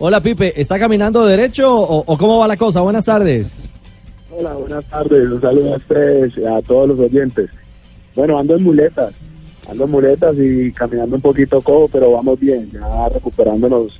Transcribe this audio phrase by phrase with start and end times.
[0.00, 2.80] Hola Pipe, ¿está caminando derecho o, o cómo va la cosa?
[2.82, 3.52] Buenas tardes.
[4.30, 5.28] Hola, buenas tardes.
[5.28, 7.50] Un saludo a ustedes, a todos los oyentes.
[8.14, 9.12] Bueno, ando en muletas,
[9.68, 13.98] ando en muletas y caminando un poquito cojo, pero vamos bien, ya recuperándonos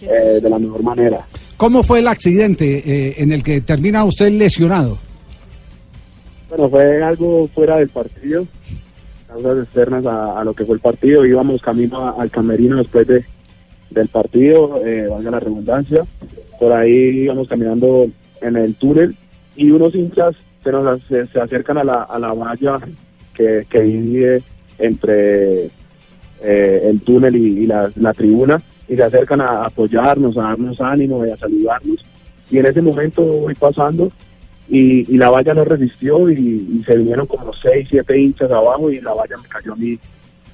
[0.00, 1.24] eh, de la mejor manera.
[1.56, 4.98] ¿Cómo fue el accidente eh, en el que termina usted lesionado?
[6.48, 8.48] Bueno, fue algo fuera del partido,
[9.28, 11.24] causas externas a, a lo que fue el partido.
[11.24, 13.24] Íbamos camino a- al camerino después de,
[13.90, 16.04] del partido, eh, valga la redundancia.
[16.58, 18.06] Por ahí íbamos caminando
[18.40, 19.16] en el túnel
[19.56, 22.78] y unos hinchas se nos se, acercan a la, a la valla
[23.34, 24.42] que, que divide
[24.78, 25.66] entre
[26.42, 31.24] eh, el túnel y, la, la tribuna y se acercan a apoyarnos, a darnos ánimo
[31.24, 32.04] y a saludarnos.
[32.50, 34.10] Y en ese momento voy pasando
[34.68, 38.90] y, y la valla no resistió y, y se vinieron como seis, siete hinchas abajo
[38.90, 39.98] y la valla me cayó a mí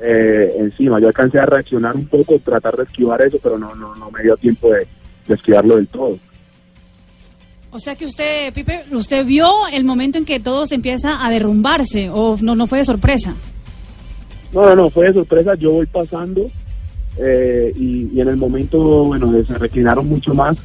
[0.00, 1.00] eh, encima.
[1.00, 4.22] Yo alcancé a reaccionar un poco, tratar de esquivar eso, pero no, no, no me
[4.22, 4.86] dio tiempo de,
[5.26, 6.18] de esquivarlo del todo.
[7.70, 11.30] O sea que usted, Pipe, usted vio el momento en que todo se empieza a
[11.30, 13.34] derrumbarse o no, no fue de sorpresa.
[14.52, 15.54] No, no, no, fue de sorpresa.
[15.56, 16.50] Yo voy pasando
[17.18, 20.56] eh, y, y en el momento, bueno, se reclinaron mucho más,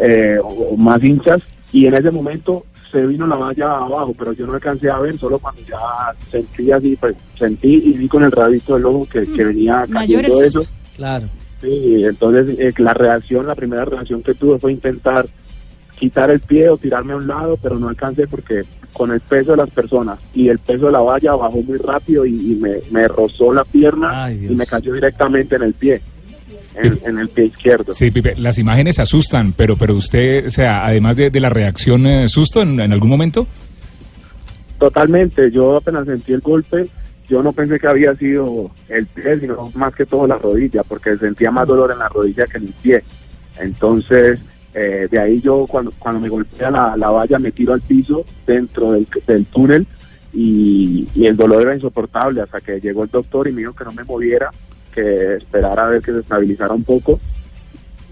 [0.00, 1.40] eh, o, o más hinchas,
[1.72, 5.16] y en ese momento se vino la valla abajo, pero yo no alcancé a ver,
[5.18, 5.78] solo cuando ya
[6.30, 10.24] sentí así, pues sentí y vi con el radito del ojo que, que venía Mayor
[10.24, 10.60] el cayendo eso.
[10.96, 11.26] Claro.
[11.60, 15.26] Sí, entonces eh, la reacción, la primera reacción que tuve fue intentar
[15.98, 19.52] quitar el pie o tirarme a un lado, pero no alcancé porque con el peso
[19.52, 22.78] de las personas y el peso de la valla bajó muy rápido y, y me,
[22.90, 26.00] me rozó la pierna Ay, y me cayó directamente en el pie,
[26.74, 27.92] en, en el pie izquierdo.
[27.92, 32.06] Sí, Pipe, las imágenes asustan, pero, pero usted, o sea, además de, de la reacción,
[32.06, 33.46] eh, susto en, en algún momento.
[34.78, 36.88] Totalmente, yo apenas sentí el golpe,
[37.28, 41.16] yo no pensé que había sido el pie, sino más que todo la rodilla, porque
[41.16, 43.04] sentía más dolor en la rodilla que en el pie.
[43.60, 44.40] Entonces,
[44.72, 48.24] eh, de ahí yo cuando, cuando me golpea la, la valla me tiro al piso
[48.46, 49.86] dentro del, del túnel
[50.32, 53.84] y, y el dolor era insoportable hasta que llegó el doctor y me dijo que
[53.84, 54.50] no me moviera,
[54.94, 57.18] que esperara a ver que se estabilizara un poco.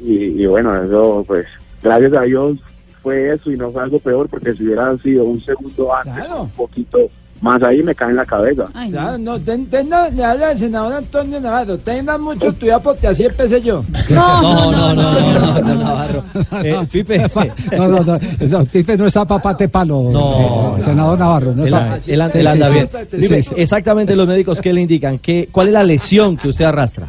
[0.02, 1.46] Y, y bueno, eso pues
[1.82, 2.58] gracias a Dios
[3.02, 6.42] fue eso y no fue algo peor porque si hubiera sido un segundo antes, Claro.
[6.42, 6.98] un poquito
[7.40, 8.64] más ahí me cae en la cabeza.
[8.74, 9.18] Ay, O sea, no.
[9.18, 11.78] no, ten- tenga- le habla el senador Antonio Navarro.
[11.78, 13.84] Tenga mucho cuidado porque así empecé yo.
[14.10, 16.24] No, no, no, no, no, no, Navarro.
[16.64, 17.18] Eh, Pipe,
[17.76, 18.18] No, no, no,
[18.48, 21.52] no, Pipe no está papate palo, No, eh, senador Navarro.
[21.54, 21.98] No él, está.
[22.06, 22.86] él- anda sí, bien.
[22.86, 22.96] sí.
[23.10, 23.54] Pipe, Sí, sí.
[23.56, 27.06] exactamente los médicos que le indican, ¿Qué, ¿cuál es la lesión que usted arrastra?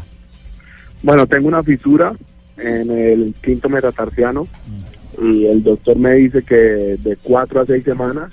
[1.02, 2.14] Bueno, tengo una fisura
[2.58, 4.48] en el quinto metatarsiano
[5.22, 8.30] y el doctor me dice que de cuatro a seis semanas,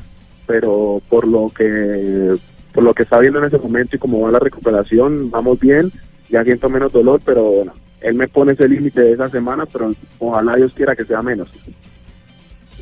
[0.47, 2.37] pero por lo que
[2.73, 5.91] por lo que está viendo en ese momento y como va la recuperación, vamos bien,
[6.29, 9.95] ya siento menos dolor, pero bueno, él me pone ese límite de esa semana, pero
[10.19, 11.49] ojalá Dios quiera que sea menos.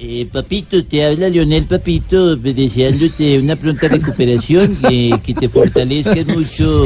[0.00, 6.84] Eh, papito, te habla Leonel, papito, deseándote una pronta recuperación, eh, que te fortalezcas mucho.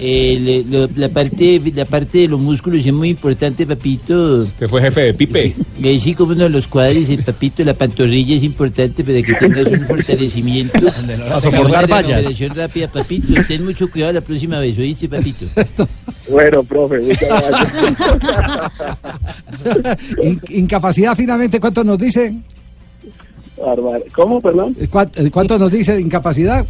[0.00, 4.42] Eh, le- lo- la, parte, la parte de los músculos es muy importante, papito.
[4.42, 5.54] Usted fue jefe de Pipe.
[5.80, 9.34] Y ahí sí, como no, los cuadris, el papito, la pantorrilla es importante para que
[9.34, 10.78] tengas un fortalecimiento.
[10.82, 12.08] Para soportar vallas.
[12.08, 13.34] recuperación rápida, papito.
[13.46, 15.46] Ten mucho cuidado la próxima vez, ¿oíste, papito?
[16.30, 17.92] Bueno, profe, muchas gracias.
[20.22, 22.34] In- incapacidad finalmente, ¿cuánto nos dice?
[23.58, 24.04] Bárbaro.
[24.14, 24.74] ¿Cómo, perdón?
[24.90, 26.64] ¿cuán- eh, ¿Cuánto nos dice de incapacidad?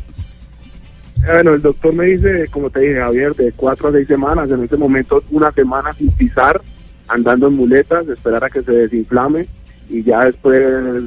[1.24, 4.50] Bueno, el doctor me dice, como te dije, Javier, de cuatro a seis semanas.
[4.50, 6.60] En este momento, una semana sin pisar,
[7.06, 9.46] andando en muletas, esperar a que se desinflame
[9.88, 10.64] y ya después,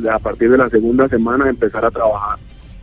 [0.10, 2.40] a partir de la segunda semana, empezar a trabajar.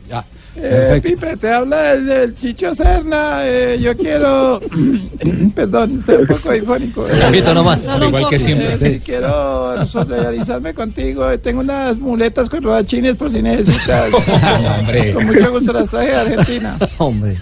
[0.08, 0.24] Ya.
[0.54, 1.00] Eh.
[1.02, 3.40] Pipe, te habla el, el Chicho Serna.
[3.46, 4.60] eh, yo quiero.
[5.54, 7.04] Perdón, soy un poco difónico.
[7.04, 7.88] Un poquito nomás.
[8.00, 8.74] Igual que siempre.
[8.74, 11.30] Eh, sí, quiero solidarizarme contigo.
[11.30, 14.12] eh, Tengo unas muletas con rodachines por si necesitas.
[14.80, 15.14] Hombre.
[15.14, 16.76] Con mucho gusto las traje de Argentina.
[16.98, 17.36] Hombre.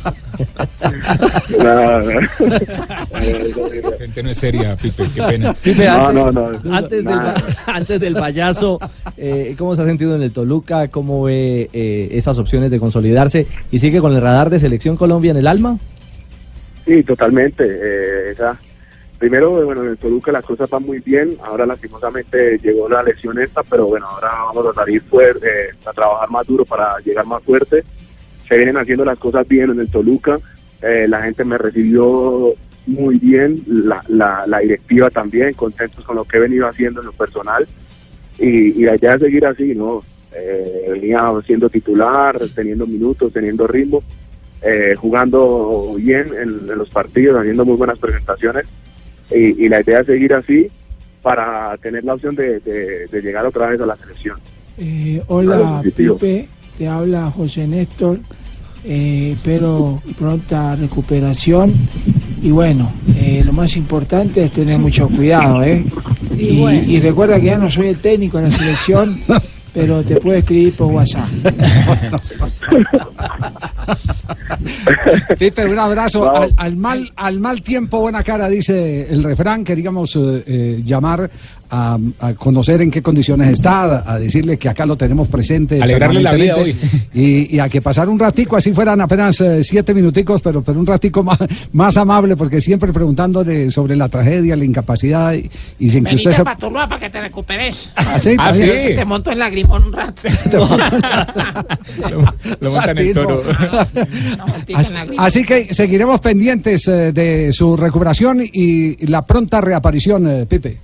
[1.58, 2.00] Nada.
[2.00, 5.52] La gente no es seria, Pipe, qué pena.
[5.54, 6.74] Pipe, No, antes, no, no.
[6.76, 7.34] antes, del, Nada.
[7.34, 8.78] va- antes del payaso,
[9.16, 10.88] eh, ¿cómo se ha sentido en el Toluca?
[10.88, 13.46] ¿Cómo ve eh, esas opciones de consolidarse?
[13.70, 15.78] ¿Y sigue con el radar de Selección Colombia en el alma?
[16.86, 17.64] Sí, totalmente.
[17.66, 18.56] eh, esa,
[19.18, 21.36] primero, bueno, en el Toluca las cosas van muy bien.
[21.44, 25.92] Ahora, lastimosamente, llegó la lesión esta, pero bueno, ahora vamos a salir fuerte, eh, a
[25.92, 27.84] trabajar más duro para llegar más fuerte.
[28.50, 30.38] Se vienen haciendo las cosas bien en el Toluca.
[30.82, 32.52] eh, la gente me recibió
[32.86, 37.06] muy bien, la, la, la directiva también, contentos con lo que he venido haciendo en
[37.06, 37.66] lo personal.
[38.38, 38.48] Y,
[38.80, 40.02] y la idea es seguir así, ¿no?
[40.34, 44.02] Eh, venía siendo titular, teniendo minutos, teniendo ritmo
[44.62, 48.66] eh, jugando bien en, en los partidos, haciendo muy buenas presentaciones.
[49.30, 50.66] Y, y la idea es seguir así
[51.22, 54.38] para tener la opción de, de- de llegar otra vez a la selección.
[54.78, 55.82] Eh, hola.
[55.84, 56.48] Pipe.
[56.78, 58.18] Te habla José Néstor.
[58.84, 61.72] Eh, espero pronta recuperación.
[62.42, 65.84] Y bueno, eh, lo más importante es tener mucho cuidado, ¿eh?
[66.36, 69.18] y, y recuerda que ya no soy el técnico de la selección,
[69.74, 71.28] pero te puedo escribir por WhatsApp.
[75.38, 76.34] Pipe, un abrazo.
[76.34, 79.64] Al, al mal, al mal tiempo, buena cara, dice el refrán.
[79.64, 81.30] Queríamos eh, eh, llamar
[81.70, 85.80] a, a conocer en qué condiciones está, a, a decirle que acá lo tenemos presente.
[85.80, 89.62] Alegrarle la vida permanentemente, Y, y a que pasar un ratico, así fueran apenas eh,
[89.62, 91.38] siete minuticos, pero, pero un ratico más,
[91.72, 96.32] más amable, porque siempre preguntándole sobre la tragedia, la incapacidad y, y sin que usted
[96.32, 96.44] se...
[96.44, 97.90] para Tuluá para que te recuperes.
[97.96, 98.34] ¿Ah, sí?
[98.38, 98.94] Ah, ¿Está sí.
[98.96, 100.22] Te monto en lagrimón un rato.
[102.10, 102.20] Lo,
[102.60, 103.22] lo montan Latino.
[103.22, 103.42] toro.
[104.38, 110.78] No, así que seguiremos pendientes eh, de su recuperación y la pronta reaparición, eh, Pipe.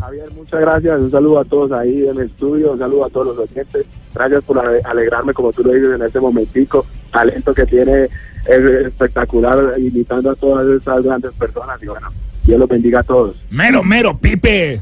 [0.00, 0.98] Javier, muchas gracias.
[1.00, 3.86] Un saludo a todos ahí en el estudio, un saludo a todos los oyentes.
[4.14, 6.84] Gracias por ale- alegrarme, como tú lo dices, en este momentico.
[7.12, 11.82] Talento que tiene es espectacular, imitando a todas estas grandes personas.
[11.82, 12.08] Y bueno,
[12.44, 13.36] Dios los bendiga a todos.
[13.50, 14.80] Mero, mero, Pipe.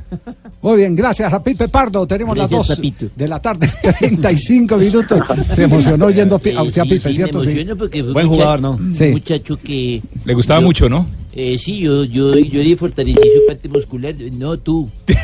[0.63, 2.07] Muy bien, gracias a Pipe Pardo.
[2.07, 3.07] Tenemos Gracias, las dos papito.
[3.17, 3.69] de la tarde,
[3.99, 5.21] 35 minutos.
[5.55, 7.39] Se emocionó oyendo a usted a Pipe, sí, ¿cierto?
[7.39, 7.51] Me Sí.
[7.51, 8.79] emociono porque fue Buen jugador, ¿no?
[8.93, 9.11] Sí.
[9.11, 10.03] Muchacho que...
[10.25, 11.07] Le gustaba yo- mucho, ¿no?
[11.35, 14.15] Eh, sí, yo, yo, yo le fortalecí su parte muscular.
[14.33, 14.89] No, tú.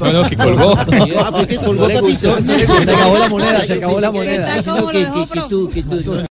[0.00, 0.74] No, no, que colgó.
[0.76, 2.40] Ah, fue que colgó, papito.
[2.40, 4.54] Se acabó la moneda, se acabó la moneda.
[4.54, 4.64] ¿Qué tal?
[4.64, 6.14] ¿Cómo No, lo que, que, que tú, que tú.